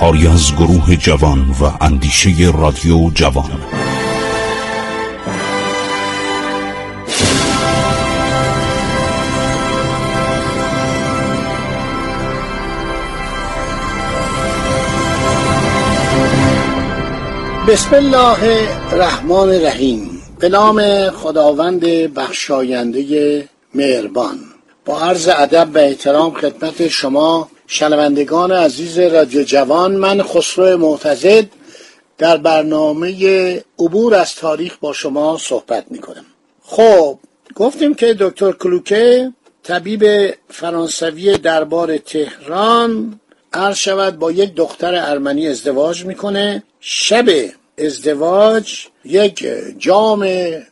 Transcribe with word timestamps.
کاری 0.00 0.28
از 0.28 0.52
گروه 0.56 0.96
جوان 0.96 1.38
و 1.60 1.84
اندیشه 1.84 2.52
رادیو 2.58 3.10
جوان. 3.14 3.50
بسم 17.68 17.94
الله 17.94 18.68
الرحمن 18.92 19.32
الرحیم. 19.32 20.22
به 20.38 20.48
نام 20.48 21.10
خداوند 21.10 21.80
بخشاینده 22.14 23.48
مهربان. 23.74 24.38
با 24.84 25.00
عرض 25.00 25.28
ادب 25.28 25.68
و 25.74 25.78
احترام 25.78 26.34
خدمت 26.34 26.88
شما 26.88 27.48
شنوندگان 27.70 28.52
عزیز 28.52 28.98
رادیو 28.98 29.42
جوان 29.42 29.96
من 29.96 30.22
خسرو 30.22 30.76
معتزد 30.78 31.44
در 32.18 32.36
برنامه 32.36 33.64
عبور 33.78 34.14
از 34.14 34.34
تاریخ 34.34 34.76
با 34.80 34.92
شما 34.92 35.38
صحبت 35.40 35.84
می 35.90 35.98
کنم 35.98 36.24
خب 36.62 37.18
گفتیم 37.54 37.94
که 37.94 38.16
دکتر 38.20 38.52
کلوکه 38.52 39.32
طبیب 39.62 40.34
فرانسوی 40.50 41.38
دربار 41.38 41.98
تهران 41.98 43.20
عرض 43.52 43.76
شود 43.76 44.18
با 44.18 44.32
یک 44.32 44.54
دختر 44.54 44.94
ارمنی 44.94 45.48
ازدواج 45.48 46.04
می‌کنه. 46.04 46.62
شب 46.80 47.26
ازدواج 47.78 48.86
یک 49.04 49.46
جام 49.78 50.28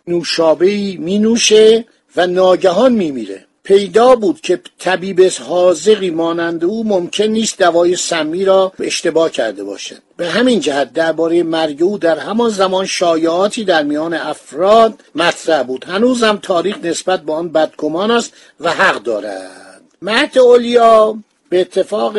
نوشابهی 0.06 0.96
می 0.96 1.18
نوشه 1.18 1.84
و 2.16 2.26
ناگهان 2.26 2.92
می 2.92 3.10
میره 3.10 3.45
پیدا 3.66 4.16
بود 4.16 4.40
که 4.40 4.60
طبیب 4.78 5.20
حاضقی 5.48 6.10
مانند 6.10 6.64
او 6.64 6.88
ممکن 6.88 7.24
نیست 7.24 7.58
دوای 7.58 7.96
سمی 7.96 8.44
را 8.44 8.72
اشتباه 8.80 9.30
کرده 9.30 9.64
باشد. 9.64 10.02
به 10.16 10.28
همین 10.28 10.60
جهت 10.60 10.92
درباره 10.92 11.42
مرگ 11.42 11.82
او 11.82 11.98
در 11.98 12.18
همان 12.18 12.50
زمان 12.50 12.86
شایعاتی 12.86 13.64
در 13.64 13.82
میان 13.82 14.14
افراد 14.14 15.00
مطرح 15.14 15.62
بود. 15.62 15.84
هنوزم 15.84 16.38
تاریخ 16.42 16.76
نسبت 16.82 17.22
به 17.22 17.32
آن 17.32 17.48
بدگمان 17.48 18.10
است 18.10 18.32
و 18.60 18.72
حق 18.72 19.02
دارد. 19.02 19.82
مهد 20.02 20.38
اولیا 20.38 21.18
به 21.48 21.60
اتفاق 21.60 22.18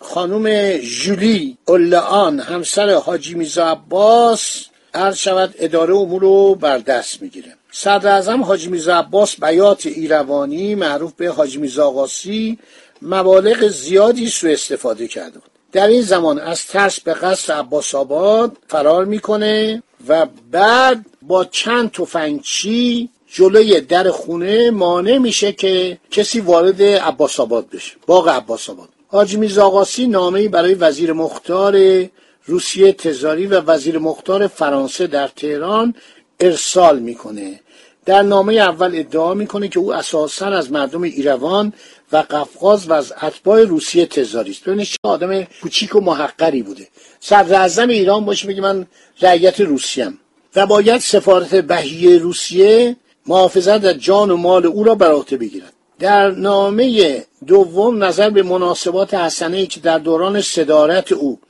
خانم 0.00 0.76
جولی 0.76 1.56
اولان 1.64 2.40
همسر 2.40 2.94
حاجی 2.94 3.34
میزا 3.34 3.66
عباس 3.66 4.64
عرض 4.94 5.16
شود 5.16 5.54
اداره 5.58 5.94
امور 5.94 6.22
رو 6.22 6.54
بر 6.54 6.78
دست 6.78 7.22
می‌گیره 7.22 7.55
صدر 7.78 8.08
اعظم 8.08 8.42
حاجی 8.42 8.68
میزا 8.68 8.96
عباس 8.96 9.40
بیات 9.40 9.86
ایروانی 9.86 10.74
معروف 10.74 11.12
به 11.12 11.28
حاجی 11.28 11.58
میزا 11.58 11.86
آقاسی 11.86 12.58
مبالغ 13.02 13.68
زیادی 13.68 14.28
سو 14.28 14.46
استفاده 14.46 15.08
کرده 15.08 15.38
بود. 15.38 15.50
در 15.72 15.86
این 15.86 16.02
زمان 16.02 16.38
از 16.38 16.66
ترس 16.66 17.00
به 17.00 17.14
قصر 17.14 17.52
عباس 17.52 17.94
آباد 17.94 18.56
فرار 18.68 19.04
می‌کنه 19.04 19.82
و 20.08 20.26
بعد 20.50 21.06
با 21.22 21.44
چند 21.44 21.90
تفنگچی 21.92 23.08
جلوی 23.26 23.80
در 23.80 24.10
خونه 24.10 24.70
مانع 24.70 25.18
میشه 25.18 25.52
که 25.52 25.98
کسی 26.10 26.40
وارد 26.40 26.82
عباس 26.82 27.40
آباد 27.40 27.70
بشه 27.70 27.92
باغ 28.06 28.28
عباس 28.28 28.70
آباد. 28.70 28.88
حاجی 29.08 29.36
میرزا 29.36 29.86
نامه‌ای 30.08 30.48
برای 30.48 30.74
وزیر 30.74 31.12
مختار 31.12 32.04
روسیه 32.44 32.92
تزاری 32.92 33.46
و 33.46 33.60
وزیر 33.60 33.98
مختار 33.98 34.46
فرانسه 34.46 35.06
در 35.06 35.28
تهران 35.28 35.94
ارسال 36.40 36.98
می‌کنه. 36.98 37.60
در 38.06 38.22
نامه 38.22 38.54
اول 38.54 38.92
ادعا 38.94 39.34
می‌کنه 39.34 39.68
که 39.68 39.78
او 39.78 39.94
اساسا 39.94 40.46
از 40.46 40.72
مردم 40.72 41.02
ایروان 41.02 41.72
و 42.12 42.16
قفقاز 42.16 42.90
و 42.90 42.92
از 42.92 43.12
اتباع 43.22 43.64
روسیه 43.64 44.06
تزاری 44.06 44.50
است. 44.50 44.64
ببینید 44.64 44.86
چه 44.86 44.96
آدم 45.02 45.42
کوچیک 45.42 45.96
و 45.96 46.00
محقری 46.00 46.62
بوده. 46.62 46.88
صدر 47.20 47.54
اعظم 47.54 47.88
ایران 47.88 48.24
باشه 48.24 48.48
میگه 48.48 48.60
من 48.60 48.86
رعیت 49.22 49.60
روسیم 49.60 50.18
و 50.56 50.66
باید 50.66 51.00
سفارت 51.00 51.54
بهیه 51.54 52.18
روسیه 52.18 52.96
محافظت 53.26 53.84
از 53.84 53.98
جان 53.98 54.30
و 54.30 54.36
مال 54.36 54.66
او 54.66 54.84
را 54.84 54.94
بر 54.94 55.10
عهده 55.10 55.36
بگیرد. 55.36 55.72
در 55.98 56.30
نامه 56.30 57.24
دوم 57.46 58.04
نظر 58.04 58.30
به 58.30 58.42
مناسبات 58.42 59.14
حسنه 59.14 59.66
که 59.66 59.80
در 59.80 59.98
دوران 59.98 60.40
صدارت 60.40 61.12
او 61.12 61.40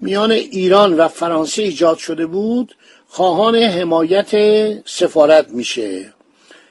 میان 0.00 0.30
ایران 0.30 0.94
و 0.94 1.08
فرانسه 1.08 1.62
ایجاد 1.62 1.98
شده 1.98 2.26
بود 2.26 2.74
خواهان 3.14 3.56
حمایت 3.56 4.30
سفارت 4.88 5.48
میشه. 5.48 6.12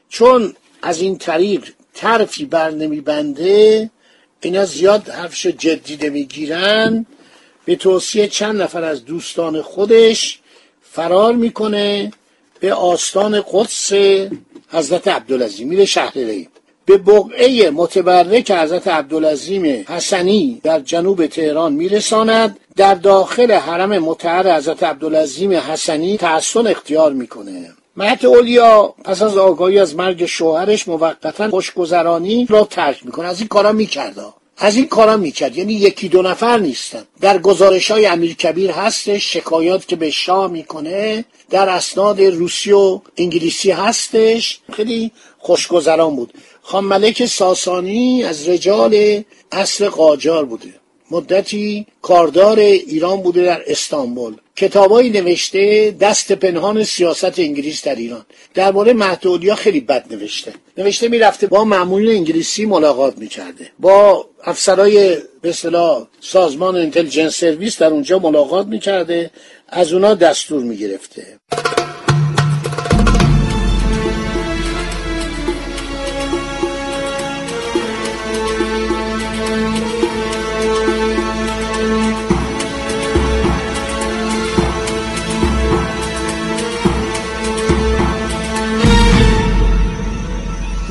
چون 0.10 0.54
از 0.82 1.02
این 1.02 1.18
طریق 1.18 1.64
طرفی 1.94 2.46
بر 2.46 2.72
نمیبنده 2.72 3.90
اینا 4.42 4.66
زیاد 4.66 5.10
حرفش 5.10 5.48
جدی 5.48 6.10
نمی‌گیرن. 6.10 7.06
به 7.66 7.76
توصیه 7.76 8.28
چند 8.28 8.62
نفر 8.62 8.84
از 8.84 9.06
دوستان 9.06 9.62
خودش 9.62 10.40
فرار 10.82 11.34
می‌کنه 11.34 12.12
به 12.60 12.74
آستان 12.74 13.44
قدس 13.52 13.94
حضرت 14.70 15.08
عبدالعزیز 15.08 15.68
میره 15.68 15.86
شهر 15.86 16.14
ری. 16.14 16.50
به 16.92 16.98
بقعه 16.98 17.70
متبرک 17.70 18.52
حضرت 18.52 18.88
عبدالعظیم 18.88 19.86
حسنی 19.90 20.62
در 20.64 20.80
جنوب 20.80 21.26
تهران 21.28 21.74
میرساند 21.74 22.60
در 22.76 22.96
داخل 22.96 23.52
حرم 23.52 24.00
متحر 24.00 24.58
حضرت 24.58 24.84
عبدالعظیم 24.84 25.52
حسنی 25.52 26.18
تحسن 26.18 26.68
اختیار 26.68 27.14
می‌کنه. 27.14 27.74
مهد 27.98 28.26
اولیا 28.26 28.94
پس 29.04 29.22
از 29.22 29.38
آگاهی 29.38 29.80
از 29.80 29.96
مرگ 29.96 30.26
شوهرش 30.26 30.88
موقتا 30.88 31.50
خوشگذرانی 31.50 32.46
را 32.50 32.64
ترک 32.64 33.06
می‌کنه 33.06 33.28
از 33.28 33.40
این 33.40 33.48
کارا 33.48 33.72
می‌کرده 33.72 34.22
از 34.64 34.76
این 34.76 34.88
کارا 34.88 35.18
می‌کرد. 35.18 35.58
یعنی 35.58 35.74
یکی 35.74 36.10
دو 36.10 36.22
نفر 36.22 36.58
نیستن. 36.58 37.04
در 37.22 37.38
گزارش 37.38 37.92
های 37.92 38.06
امیر 38.06 38.34
کبیر 38.36 38.72
هستش 38.72 39.34
شکایات 39.34 39.88
که 39.88 39.96
به 39.96 40.12
شاه 40.12 40.52
می‌کنه 40.52 41.26
در 41.50 41.70
اسناد 41.70 42.22
روسی 42.22 42.72
و 42.72 43.02
انگلیسی 43.18 43.72
هستش. 43.72 44.60
خیلی 44.74 45.12
خوشگذران 45.38 46.16
بود. 46.16 46.34
خان 46.62 46.84
ملک 46.84 47.26
ساسانی 47.26 48.24
از 48.24 48.50
رجال 48.50 49.24
اصر 49.52 49.90
قاجار 49.90 50.46
بوده. 50.46 50.74
مدتی 51.12 51.86
کاردار 52.02 52.60
ایران 52.60 53.22
بوده 53.22 53.44
در 53.44 53.62
استانبول. 53.68 54.36
کتابایی 54.62 55.10
نوشته 55.10 55.92
دست 56.00 56.32
پنهان 56.32 56.84
سیاست 56.84 57.40
انگلیس 57.40 57.84
در 57.84 57.96
ایران. 57.96 58.26
درباره 58.54 58.94
مهدولیا 58.94 59.56
خیلی 59.56 59.80
بد 59.80 60.06
نوشته. 60.12 60.54
نوشته 60.78 61.08
می‌رفته 61.08 61.48
با 61.48 61.64
معمولین 61.64 62.10
انگلیسی 62.16 62.66
ملاقات 62.66 63.18
می‌کرده. 63.18 63.72
با 63.80 64.30
افسرای 64.44 65.18
به 65.42 65.50
اصطلاح 65.50 66.08
سازمان 66.20 66.76
اینتلیجنس 66.76 67.36
سرویس 67.36 67.78
در 67.78 67.88
اونجا 67.88 68.20
ملاقات 68.20 68.68
می‌کرده. 68.68 69.32
از 69.68 69.94
اونا 69.94 70.14
دستور 70.16 70.64
می‌گرفته. 70.64 71.40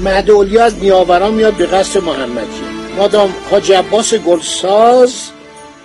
مهد 0.00 0.30
از 0.58 0.78
نیاوران 0.78 1.34
میاد 1.34 1.54
به 1.54 1.66
قصد 1.66 2.02
محمدی. 2.02 2.60
مادام 2.96 3.34
حاج 3.50 3.72
عباس 3.72 4.14
گلساز 4.14 5.14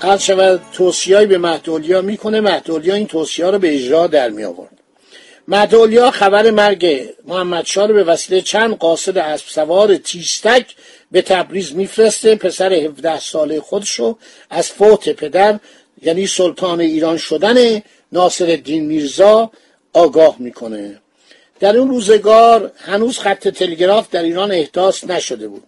قد 0.01 0.17
شود 0.17 0.61
توصیه‌ای 0.73 1.25
به 1.25 1.37
مهد 1.37 1.69
می‌کنه. 2.05 2.41
مهد 2.41 2.89
این 2.89 3.07
توصیه 3.07 3.45
رو 3.45 3.59
به 3.59 3.75
اجرا 3.75 4.07
در 4.07 4.29
می 4.29 4.43
آورد 4.43 4.79
مهد 5.47 6.09
خبر 6.09 6.51
مرگ 6.51 7.09
محمد 7.25 7.65
رو 7.75 7.93
به 7.93 8.03
وسیله 8.03 8.41
چند 8.41 8.77
قاصد 8.77 9.17
اسب 9.17 9.45
سوار 9.47 9.97
تیستک 9.97 10.75
به 11.11 11.21
تبریز 11.21 11.75
میفرسته. 11.75 12.35
پسر 12.35 12.73
17 12.73 13.19
ساله 13.19 13.61
خودشو 13.61 14.17
از 14.49 14.69
فوت 14.69 15.09
پدر 15.09 15.59
یعنی 16.01 16.27
سلطان 16.27 16.81
ایران 16.81 17.17
شدن 17.17 17.81
ناصر 18.11 18.45
الدین 18.45 18.85
میرزا 18.85 19.51
آگاه 19.93 20.35
می‌کنه. 20.39 21.01
در 21.59 21.77
اون 21.77 21.89
روزگار 21.89 22.71
هنوز 22.77 23.19
خط 23.19 23.47
تلگراف 23.47 24.09
در 24.09 24.23
ایران 24.23 24.51
احداث 24.51 25.03
نشده 25.03 25.47
بود. 25.47 25.63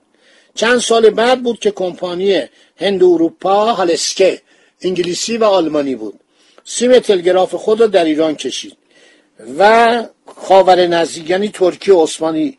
چند 0.55 0.79
سال 0.79 1.09
بعد 1.09 1.43
بود 1.43 1.59
که 1.59 1.71
کمپانی 1.71 2.43
هند 2.77 3.03
اروپا 3.03 3.73
هالسکه 3.73 4.41
انگلیسی 4.81 5.37
و 5.37 5.43
آلمانی 5.43 5.95
بود. 5.95 6.19
سیم 6.63 6.99
تلگراف 6.99 7.55
خود 7.55 7.81
را 7.81 7.87
در 7.87 8.05
ایران 8.05 8.35
کشید 8.35 8.77
و 9.59 10.03
خاور 10.35 10.87
نزدیک 10.87 11.29
یعنی 11.29 11.49
ترکیه 11.49 11.93
عثمانی 11.93 12.57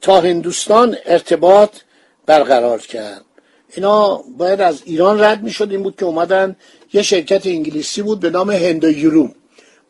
تا 0.00 0.20
هندوستان 0.20 0.96
ارتباط 1.06 1.70
برقرار 2.26 2.78
کرد. 2.80 3.24
اینا 3.74 4.24
باید 4.38 4.60
از 4.60 4.82
ایران 4.84 5.20
رد 5.20 5.42
می 5.42 5.50
شد 5.50 5.70
این 5.70 5.82
بود 5.82 5.96
که 5.96 6.04
اومدن 6.04 6.56
یه 6.92 7.02
شرکت 7.02 7.46
انگلیسی 7.46 8.02
بود 8.02 8.20
به 8.20 8.30
نام 8.30 8.50
هندو 8.50 8.90
یورو. 8.90 9.28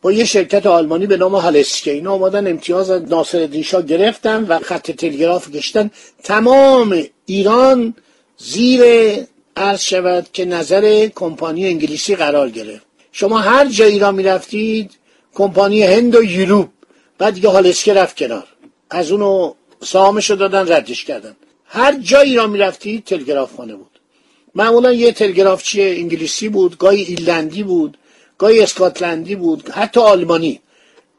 با 0.01 0.11
یه 0.11 0.25
شرکت 0.25 0.65
آلمانی 0.65 1.07
به 1.07 1.17
نام 1.17 1.35
هالسکه 1.35 1.91
اینا 1.91 2.11
آمدن 2.11 2.47
امتیاز 2.47 2.89
از 2.89 3.01
ناصر 3.01 3.61
شاه 3.61 3.81
گرفتن 3.81 4.43
و 4.43 4.59
خط 4.59 4.91
تلگراف 4.91 5.49
گشتن. 5.49 5.91
تمام 6.23 7.03
ایران 7.25 7.93
زیر 8.37 8.81
عرض 9.55 9.81
شود 9.81 10.27
که 10.33 10.45
نظر 10.45 11.07
کمپانی 11.15 11.67
انگلیسی 11.67 12.15
قرار 12.15 12.49
گرفت. 12.49 12.85
شما 13.11 13.39
هر 13.39 13.65
جایی 13.65 13.99
را 13.99 14.11
می‌رفتید 14.11 14.91
کمپانی 15.33 15.83
هند 15.83 16.15
و 16.15 16.23
یوروپ. 16.23 16.69
بعد 17.17 17.33
دیگه 17.33 17.49
هالسکه 17.49 17.93
رفت 17.93 18.17
کنار. 18.17 18.47
از 18.89 19.11
اونو 19.11 19.53
سهامشو 19.83 20.35
دادن 20.35 20.73
ردش 20.73 21.05
کردن. 21.05 21.35
هر 21.65 21.99
جایی 21.99 22.35
را 22.35 22.47
می‌رفتید 22.47 23.03
تلگراف 23.03 23.55
خانه 23.55 23.75
بود. 23.75 23.99
معمولا 24.55 24.93
یه 24.93 25.11
تلگرافچی 25.11 25.81
انگلیسی 25.81 26.49
بود 26.49 26.77
گاهی 26.77 27.03
ایلندی 27.03 27.63
بود. 27.63 27.97
گاهی 28.41 28.59
اسکاتلندی 28.59 29.35
بود 29.35 29.69
حتی 29.69 29.99
آلمانی. 29.99 30.61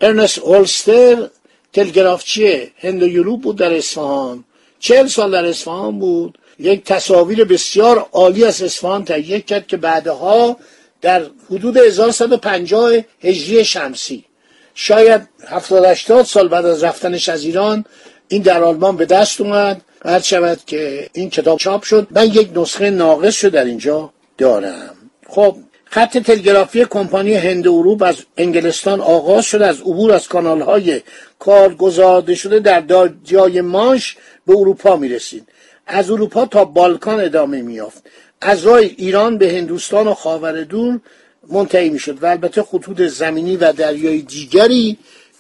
ارنست 0.01 0.39
هولستر 0.39 1.29
تلگرافچی 1.73 2.73
هند 2.79 3.03
و 3.03 3.37
بود 3.37 3.57
در 3.57 3.73
اصفهان. 3.75 4.45
چهل 4.79 5.07
سال 5.07 5.31
در 5.33 5.45
اصفهان 5.45 5.99
بود. 5.99 6.39
یک 6.59 6.85
تصاویر 6.85 7.45
بسیار 7.45 8.09
عالی 8.13 8.45
از 8.45 8.63
اصفهان 8.63 9.05
تهیه 9.05 9.41
کرد 9.41 9.67
که 9.67 9.77
بعدها 9.77 10.57
در 11.01 11.23
حدود 11.51 11.77
1150 11.77 12.93
هجری 13.21 13.65
شمسی. 13.65 14.25
شاید 14.75 15.29
70 15.47 15.85
80 15.85 16.25
سال 16.25 16.49
بعد 16.49 16.67
از 16.67 16.85
رفتنش 16.85 17.29
از 17.29 17.45
ایران 17.45 17.85
این 18.29 18.43
در 18.43 18.63
آلمان 18.63 18.97
به 18.97 19.07
دست 19.07 19.41
اومد. 19.41 19.81
هر 20.05 20.21
شود 20.21 20.61
که 20.67 21.11
این 21.13 21.31
کتاب 21.31 21.59
چاپ 21.59 21.83
شد 21.83 22.07
من 22.11 22.27
یک 22.27 22.51
نسخه 22.55 22.91
ناقص 22.91 23.35
شد 23.35 23.49
در 23.49 23.65
اینجا 23.65 24.13
دارم. 24.39 24.95
خب 25.29 25.57
خط 25.95 26.19
تلگرافی 26.19 26.85
کمپانی 26.85 27.35
هند 27.35 27.69
اروپ 27.69 28.03
از 28.03 28.17
انگلستان 28.37 29.01
آغاز 29.01 29.45
شد. 29.45 29.63
از 29.63 29.81
عبور 29.81 30.13
از 30.13 30.29
کانال 30.29 30.61
های 30.61 31.01
کار 31.39 31.75
گذارده 31.75 32.35
شده 32.35 32.59
در 32.59 32.81
دریای 32.81 33.61
مانش 33.61 34.17
به 34.47 34.57
اروپا 34.57 34.97
می 34.97 35.09
رسید 35.09 35.49
از 35.87 36.11
اروپا 36.11 36.47
تا 36.47 36.65
بالکان 36.65 37.21
ادامه 37.21 37.63
میافت 37.63 38.03
از 38.41 38.67
راه 38.67 38.77
ایران 38.77 39.39
به 39.39 39.53
هندوستان 39.53 40.09
و 40.09 40.15
خاور 40.15 40.65
دور 40.65 41.01
منتهی 41.49 41.89
می‌شد 41.89 42.23
و 42.23 42.27
البته 42.27 42.63
خطوط 42.63 43.03
زمینی 43.03 43.57
و 43.57 43.73
دریای 43.73 44.23
دیگری 44.23 44.99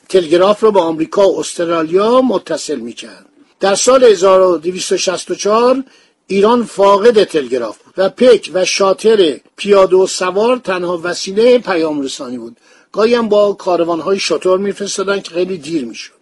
تلگراف 0.08 0.64
را 0.64 0.70
به 0.70 0.80
آمریکا 0.80 1.28
و 1.28 1.40
استرالیا 1.40 2.22
متصل 2.22 2.80
می‌کرد. 2.80 3.26
در 3.60 3.74
سال 3.74 4.04
1264 4.04 5.84
ایران 6.32 6.64
فاقد 6.64 7.24
تلگراف 7.24 7.78
بود 7.78 7.94
و 7.96 8.08
پک 8.08 8.50
و 8.54 8.64
شاتر 8.64 9.40
پیاده 9.56 9.96
و 9.96 10.06
سوار 10.06 10.56
تنها 10.56 11.00
وسیله 11.04 11.58
پیام 11.58 12.02
رسانی 12.02 12.38
بود. 12.38 12.56
گاهی 12.92 13.14
هم 13.14 13.28
با 13.28 13.52
کاروانهای 13.52 14.18
شطور 14.18 14.58
میفرستادن 14.58 15.20
که 15.20 15.30
خیلی 15.30 15.58
دیر 15.58 15.84
می‌شد. 15.84 16.12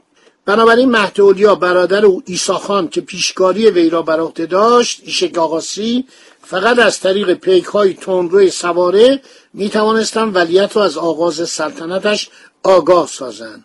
بنابراین 0.45 0.91
مهدولیا 0.91 1.55
برادر 1.55 2.07
او 2.07 2.23
ایساخان 2.27 2.89
که 2.89 3.01
پیشکاری 3.01 3.71
وی 3.71 3.91
را 3.91 4.03
بر 4.03 4.17
داشت 4.47 5.03
ایشک 5.05 5.39
آقاسی 5.39 6.05
فقط 6.43 6.79
از 6.79 7.01
طریق 7.01 7.35
پیک 7.35 7.65
های 7.65 7.95
تندروی 7.95 8.51
سواره 8.51 9.23
می 9.55 9.69
توانستند 9.71 10.37
ولیت 10.37 10.77
را 10.77 10.85
از 10.85 10.99
آغاز 10.99 11.49
سلطنتش 11.49 12.31
آگاه 12.63 13.07
سازند. 13.07 13.65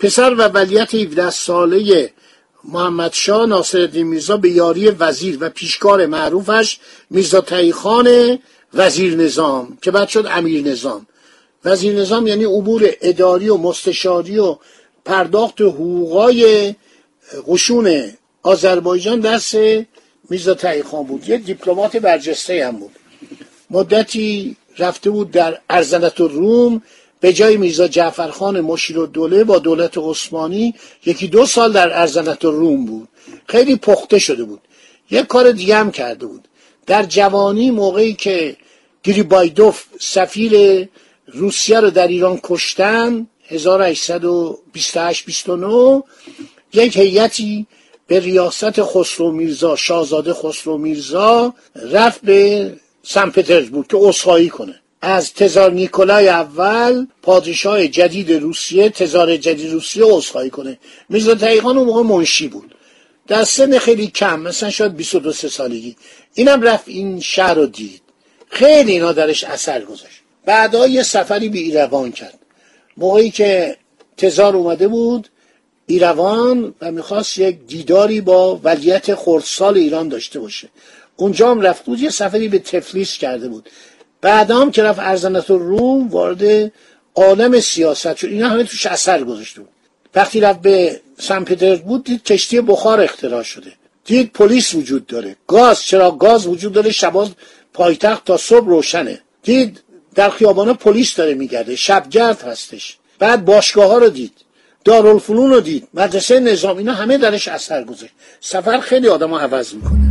پسر 0.00 0.34
و 0.34 0.42
ولیت 0.42 0.94
17 0.94 1.30
ساله 1.30 2.10
محمد 2.64 3.12
شاه 3.12 3.46
ناصر 3.46 3.86
میرزا 3.86 4.36
به 4.36 4.50
یاری 4.50 4.90
وزیر 4.90 5.38
و 5.40 5.48
پیشکار 5.48 6.06
معروفش 6.06 6.78
میرزا 7.10 7.40
تایخان 7.40 8.38
وزیر 8.74 9.16
نظام 9.16 9.78
که 9.82 9.90
بعد 9.90 10.08
شد 10.08 10.26
امیر 10.30 10.66
نظام. 10.66 11.06
وزیر 11.64 11.94
نظام 11.94 12.26
یعنی 12.26 12.44
عبور 12.44 12.90
اداری 13.00 13.48
و 13.48 13.56
مستشاری 13.56 14.38
و 14.38 14.56
پرداخت 15.04 15.60
حقوقای 15.60 16.74
قشون 17.46 18.12
آذربایجان 18.42 19.20
دست 19.20 19.54
میرزا 20.30 20.54
تایخان 20.54 21.04
بود. 21.04 21.28
یه 21.28 21.36
دیپلمات 21.36 21.96
برجسته 21.96 22.66
هم 22.66 22.76
بود. 22.76 22.92
مدتی 23.70 24.56
رفته 24.78 25.10
بود 25.10 25.30
در 25.30 25.58
ارزنت 25.70 26.20
روم 26.20 26.82
به 27.20 27.32
جای 27.32 27.56
میرزا 27.56 27.88
جعفرخان 27.88 28.60
مشیر 28.60 28.98
و 28.98 29.06
دوله 29.06 29.44
با 29.44 29.58
دولت 29.58 29.98
عثمانی 29.98 30.74
یکی 31.06 31.28
دو 31.28 31.46
سال 31.46 31.72
در 31.72 32.00
ارزنت 32.00 32.44
روم 32.44 32.86
بود. 32.86 33.08
خیلی 33.46 33.76
پخته 33.76 34.18
شده 34.18 34.44
بود. 34.44 34.60
یک 35.10 35.26
کار 35.26 35.52
دیگه 35.52 35.76
هم 35.76 35.90
کرده 35.90 36.26
بود. 36.26 36.48
در 36.86 37.02
جوانی 37.02 37.70
موقعی 37.70 38.14
که 38.14 38.56
گریبایدوف 39.02 39.84
سفیر 40.00 40.88
روسیه 41.26 41.80
رو 41.80 41.90
در 41.90 42.06
ایران 42.06 42.40
کشتن 42.42 43.26
1828 43.48 45.26
29 45.26 46.02
یک 46.72 46.96
هیئتی 46.96 47.66
به 48.06 48.20
ریاست 48.20 48.82
خسرو 48.82 49.32
میرزا 49.32 49.76
شاهزاده 49.76 50.34
خسرو 50.34 50.78
میرزا 50.78 51.54
رفت 51.74 52.20
به 52.20 52.72
سن 53.02 53.30
پترزبورگ 53.30 53.86
که 53.86 53.96
اصخایی 53.96 54.48
کنه. 54.48 54.80
از 55.02 55.34
تزار 55.34 55.72
نیکولای 55.72 56.28
اول 56.28 57.06
پادشاه 57.22 57.88
جدید 57.88 58.32
روسیه 58.32 58.88
تزار 58.88 59.36
جدید 59.36 59.72
روسیه 59.72 60.06
اصخایی 60.06 60.50
کنه. 60.50 60.78
میرزا 61.08 61.34
تقیقان 61.34 61.78
اون 61.78 61.86
موقع 61.86 62.02
منشی 62.02 62.48
بود. 62.48 62.74
در 63.26 63.44
سن 63.44 63.78
خیلی 63.78 64.06
کم 64.06 64.40
مثلا 64.40 64.70
شاید 64.70 64.96
22 64.96 65.32
سالگی. 65.32 65.96
اینم 66.34 66.62
رفت 66.62 66.88
این 66.88 67.20
شهر 67.20 67.54
رو 67.54 67.66
دید. 67.66 68.02
خیلی 68.48 68.92
اینا 68.92 69.12
درش 69.12 69.44
اثر 69.44 69.80
گذاشت. 69.84 70.20
بعدا 70.44 70.86
یه 70.86 71.02
سفری 71.02 71.48
به 71.48 71.58
ایروان 71.58 72.12
کرد. 72.12 72.38
موقعی 72.96 73.30
که 73.30 73.76
تزار 74.16 74.56
اومده 74.56 74.88
بود 74.88 75.28
ایروان 75.86 76.74
و 76.80 76.92
می‌خواست 76.92 77.38
یک 77.38 77.58
دیداری 77.66 78.20
با 78.20 78.60
ولیت 78.64 79.14
خردسال 79.14 79.76
ایران 79.76 80.08
داشته 80.08 80.40
باشه. 80.40 80.68
اونجا 81.16 81.50
هم 81.50 81.60
رفت 81.60 81.84
بود 81.84 82.00
یه 82.00 82.10
سفری 82.10 82.48
به 82.48 82.58
تفلیس 82.58 83.18
کرده 83.18 83.48
بود. 83.48 83.68
بعد 84.20 84.50
هم 84.50 84.70
که 84.70 84.82
رفت 84.82 84.98
ارزنت 84.98 85.50
روم 85.50 86.08
وارد 86.08 86.72
عالم 87.14 87.60
سیاست 87.60 88.16
شد. 88.16 88.26
اینا 88.26 88.48
همه 88.48 88.64
توش 88.64 88.86
اثر 88.86 89.24
گذاشته 89.24 89.60
بود. 89.60 89.68
وقتی 90.14 90.40
رفت 90.40 90.60
به 90.60 91.00
سن 91.18 91.44
بود 91.86 92.04
دید 92.04 92.22
کشتی 92.22 92.60
بخار 92.60 93.00
اختراع 93.00 93.42
شده. 93.42 93.72
دید 94.04 94.32
پلیس 94.32 94.74
وجود 94.74 95.06
داره. 95.06 95.36
گاز 95.46 95.82
چرا 95.82 96.10
گاز 96.10 96.46
وجود 96.46 96.72
داره؟ 96.72 96.90
شباز 96.90 97.28
پایتخت 97.72 98.24
تا 98.24 98.36
صبح 98.36 98.66
روشنه. 98.66 99.20
دید 99.42 99.80
در 100.14 100.30
خیابانه 100.30 100.72
پلیس 100.72 101.14
داره 101.14 101.34
میگرده. 101.34 101.76
شبگرد 101.76 102.42
هستش. 102.42 102.98
بعد 103.18 103.44
باشگاه 103.44 103.90
ها 103.90 103.98
رو 103.98 104.08
دید. 104.08 104.32
دارالفنون 104.84 105.50
رو 105.50 105.60
دید. 105.60 105.88
مدرسه 105.94 106.40
نظام 106.40 106.76
اینا 106.76 106.92
همه 106.92 107.18
درش 107.18 107.48
اثر 107.48 107.84
گذاشت. 107.84 108.12
سفر 108.40 108.80
خیلی 108.80 109.08
آدم 109.08 109.34
عوض 109.34 109.74
می‌کنه. 109.74 110.09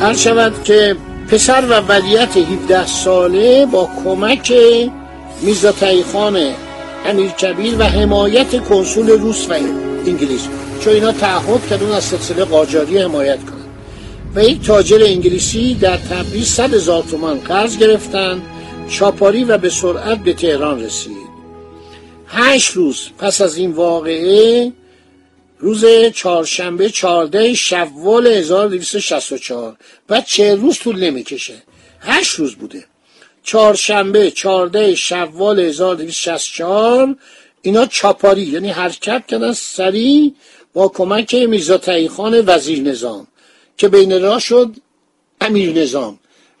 هر 0.00 0.14
شود 0.14 0.64
که 0.64 0.96
پسر 1.28 1.64
و 1.70 1.80
ولیت 1.80 2.36
17 2.36 2.86
ساله 2.86 3.66
با 3.66 3.90
کمک 4.04 4.52
میرزا 5.42 5.72
تایخان 5.72 6.38
امیر 7.06 7.30
کبیر 7.30 7.74
و 7.78 7.82
حمایت 7.82 8.64
کنسول 8.64 9.10
روس 9.10 9.50
و 9.50 9.52
انگلیس. 10.06 10.48
چون 10.80 10.92
اینا 10.92 11.12
تعهد 11.12 11.66
کردن 11.70 11.92
از 11.92 12.04
سلسله 12.04 12.44
قاجاری 12.44 12.98
حمایت 12.98 13.38
کنند 13.38 13.68
و 14.34 14.44
یک 14.44 14.66
تاجر 14.66 15.02
انگلیسی 15.02 15.74
در 15.74 15.96
تبریز 15.96 16.46
صد 16.46 16.74
هزار 16.74 17.02
تومان 17.10 17.38
قرض 17.38 17.78
گرفتن. 17.78 18.42
چاپاری 18.88 19.44
و 19.44 19.58
به 19.58 19.70
سرعت 19.70 20.18
به 20.18 20.32
تهران 20.32 20.80
رسید. 20.80 21.28
هشت 22.26 22.70
روز 22.70 23.08
پس 23.18 23.40
از 23.40 23.56
این 23.56 23.70
واقعه 23.70 24.72
روز 25.58 25.84
چهارشنبه 26.14 26.90
چهارده 26.90 27.54
شوال 27.54 28.26
1264 28.26 29.76
بعد 30.08 30.24
چه 30.24 30.54
روز 30.54 30.78
طول 30.78 31.04
نمی‌کشه. 31.04 31.62
هشت 32.00 32.34
روز 32.34 32.54
بوده. 32.54 32.84
چهارشنبه 33.42 34.30
چهارده 34.30 34.94
شوال 34.94 35.60
1264 35.60 37.16
اینا 37.62 37.86
چاپاری 37.86 38.42
یعنی 38.42 38.70
حرکت 38.70 39.26
کردن 39.28 39.52
سریع 39.52 40.34
با 40.72 40.88
کمک 40.88 41.34
میرزا 41.34 41.80
خان 42.08 42.44
وزیر 42.46 42.82
نظام 42.82 43.26
که 43.76 43.88
بین 43.88 44.22
راه 44.22 44.40
شد 44.40 44.76
امیر 45.40 45.72
نظام. 45.72 46.18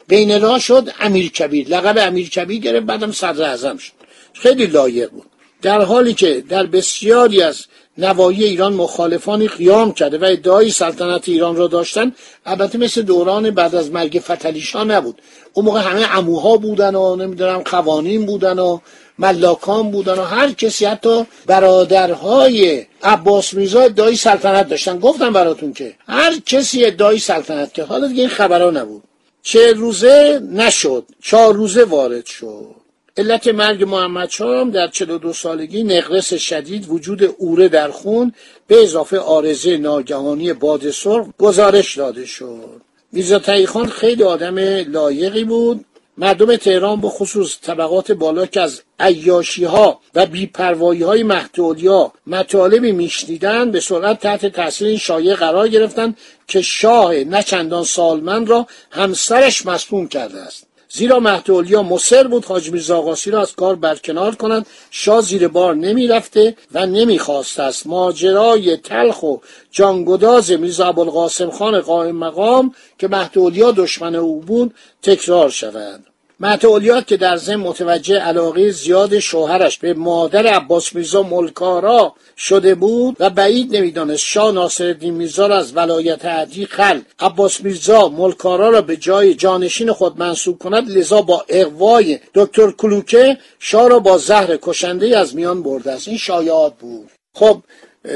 بین 0.08 0.40
راه 0.40 0.58
شد 0.58 0.90
امیر 1.00 1.30
کبیر. 1.32 1.68
لقب 1.68 2.08
امیر 2.08 2.28
کبیر 2.28 2.60
گرفت 2.60 2.86
بعدم 2.86 3.12
صدر 3.12 3.42
اعظم 3.42 3.76
شد. 3.76 3.92
خیلی 4.32 4.66
لایق 4.66 5.10
بود. 5.10 5.26
در 5.62 5.80
حالی 5.80 6.14
که 6.14 6.44
در 6.48 6.66
بسیاری 6.66 7.42
از 7.42 7.66
نوایی 7.98 8.44
ایران 8.44 8.72
مخالفانی 8.72 9.48
قیام 9.48 9.92
کرده 9.92 10.18
و 10.18 10.24
ادعای 10.24 10.70
سلطنت 10.70 11.28
ایران 11.28 11.56
را 11.56 11.66
داشتن 11.66 12.12
البته 12.46 12.78
مثل 12.78 13.02
دوران 13.02 13.50
بعد 13.50 13.74
از 13.74 13.90
مرگ 13.90 14.22
فتلیشا 14.24 14.84
نبود. 14.84 15.22
اون 15.52 15.66
موقع 15.66 15.80
همه 15.80 16.18
اموها 16.18 16.56
بودن 16.56 16.94
و 16.94 17.16
نمی‌دونم 17.16 17.58
قوانین 17.58 18.26
بودن 18.26 18.58
و 18.58 18.78
ملاکان 19.18 19.90
بودن 19.90 20.18
و 20.18 20.22
هر 20.22 20.52
کسی 20.52 20.84
حتی 20.84 21.26
برادرهای 21.46 22.86
عباس 23.02 23.54
میرزا 23.54 23.80
ادعای 23.80 24.16
سلطنت 24.16 24.68
داشتن. 24.68 24.98
گفتم 24.98 25.32
براتون 25.32 25.72
که 25.72 25.94
هر 26.08 26.38
کسی 26.46 26.84
ادعای 26.84 27.18
سلطنت 27.18 27.74
که 27.74 27.84
حالا 27.84 28.06
دیگه 28.06 28.20
این 28.20 28.30
خبرها 28.30 28.70
نبود. 28.70 29.02
چه 29.42 29.72
روزه 29.72 30.42
نشد. 30.52 31.04
چهار 31.22 31.54
روزه 31.54 31.84
وارد 31.84 32.26
شد. 32.26 32.87
علت 33.18 33.48
مرگ 33.48 33.84
محمد 33.84 34.30
شام 34.30 34.70
در 34.70 34.88
42 34.88 35.32
سالگی 35.32 35.82
نقرس 35.82 36.34
شدید 36.34 36.86
وجود 36.88 37.34
اوره 37.38 37.68
در 37.68 37.90
خون 37.90 38.32
به 38.66 38.82
اضافه 38.82 39.18
آرزه 39.18 39.76
ناگهانی 39.76 40.52
باد 40.52 40.90
سرخ 40.90 41.26
گزارش 41.38 41.98
داده 41.98 42.26
شد. 42.26 42.80
میرزا 43.12 43.40
خان 43.66 43.86
خیلی 43.86 44.22
آدم 44.22 44.58
لایقی 44.92 45.44
بود. 45.44 45.84
مردم 46.18 46.56
تهران 46.56 47.00
به 47.00 47.08
خصوص 47.08 47.56
طبقات 47.62 48.12
بالا 48.12 48.46
که 48.46 48.60
از 48.60 48.82
عیاشی 49.00 49.64
ها 49.64 50.00
و 50.14 50.26
بیپروایی 50.26 51.02
های 51.02 51.22
محدودیا 51.22 52.12
مطالبی 52.26 52.92
میشنیدند 52.92 53.72
به 53.72 53.80
سرعت 53.80 54.20
تحت 54.20 54.46
تاثیر 54.46 54.88
این 54.88 54.98
شایعه 54.98 55.34
قرار 55.34 55.68
گرفتند 55.68 56.18
که 56.48 56.62
شاه 56.62 57.14
نچندان 57.14 57.84
سالمند 57.84 58.48
را 58.48 58.66
همسرش 58.90 59.66
مسموم 59.66 60.08
کرده 60.08 60.40
است. 60.40 60.67
زیرا 60.90 61.20
مهدولیا 61.20 61.82
مصر 61.82 62.26
بود 62.26 62.44
حاج 62.44 62.70
میرزا 62.70 62.98
آقاسی 62.98 63.30
را 63.30 63.40
از 63.40 63.52
کار 63.52 63.76
برکنار 63.76 64.34
کنند. 64.34 64.66
شاه 64.90 65.20
زیر 65.20 65.48
بار 65.48 65.74
نمی‌رفته 65.74 66.56
و 66.72 66.86
نمی‌خواست 66.86 67.60
است. 67.60 67.86
ماجرای 67.86 68.76
تلخ 68.76 69.22
و 69.22 69.36
جانگداز 69.70 70.50
میرزا 70.50 70.86
ابوالقاسم 70.86 71.50
خان 71.50 71.80
قائم 71.80 72.16
مقام 72.16 72.74
که 72.98 73.08
مهدولیا 73.08 73.70
دشمن 73.70 74.14
او 74.14 74.40
بود 74.40 74.74
تکرار 75.02 75.50
شود 75.50 76.04
مهد 76.40 77.06
که 77.06 77.16
در 77.16 77.36
ضمن 77.36 77.56
متوجه 77.56 78.18
علاقه 78.18 78.70
زیاد 78.70 79.18
شوهرش 79.18 79.78
به 79.78 79.94
مادر 79.94 80.46
عباس 80.46 80.94
میرزا 80.94 81.22
ملکارا 81.22 82.14
شده 82.36 82.74
بود 82.74 83.16
و 83.20 83.30
بعید 83.30 83.76
نمی‌دانست 83.76 84.22
شاه 84.22 84.52
ناصرالدین 84.52 85.14
میرزا 85.14 85.46
را 85.46 85.56
از 85.56 85.76
ولایت 85.76 86.24
عدی 86.24 86.66
خل 86.66 87.00
عباس 87.20 87.60
میرزا 87.60 88.08
ملکارا 88.08 88.70
را 88.70 88.82
به 88.82 88.96
جای 88.96 89.34
جانشین 89.34 89.92
خود 89.92 90.18
منصوب 90.18 90.58
کند 90.58 90.90
لذا 90.90 91.22
با 91.22 91.44
اقوای 91.48 92.18
دکتر 92.34 92.70
کلوکه 92.70 93.38
شاه 93.58 93.88
را 93.88 93.98
با 93.98 94.18
زهر 94.18 94.58
کشنده 94.62 95.18
از 95.18 95.36
میان 95.36 95.62
برده 95.62 95.92
است. 95.92 96.08
این 96.08 96.18
شایعات 96.18 96.74
بود. 96.78 97.10
خب 97.34 97.62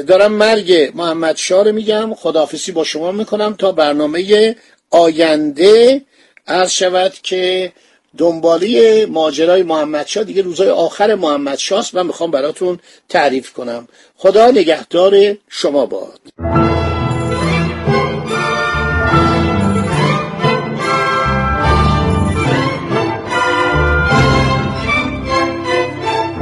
دارم 0.07 0.33
مرگ 0.33 0.91
محمد 0.95 1.37
شاه 1.37 1.71
میگم. 1.71 2.13
خداحافظی 2.13 2.71
با 2.71 2.83
شما 2.83 3.11
می‌کنم 3.11 3.53
تا 3.53 3.71
برنامه 3.71 4.55
آینده 4.89 6.01
عرض 6.47 6.71
شود 6.71 7.13
که 7.23 7.71
دنبالی 8.17 9.05
ماجرای 9.05 9.63
محمدشاه 9.63 10.23
دیگه 10.23 10.41
روزای 10.41 10.69
آخر 10.69 11.15
محمدشاست 11.15 11.95
و 11.95 12.03
می‌خوام 12.03 12.31
براتون 12.31 12.79
تعریف 13.09 13.53
کنم. 13.53 13.87
خدا 14.17 14.51
نگهدار 14.51 15.37
شما 15.49 15.85
باد. 15.85 16.19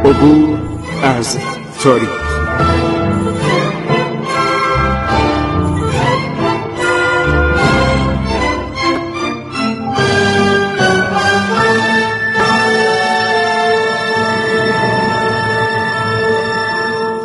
عبور 0.06 0.60
از 1.04 1.38
تاریخ. 1.84 2.31